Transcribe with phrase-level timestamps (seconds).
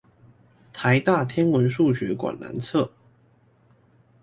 [0.73, 2.89] 臺大天文數學館南側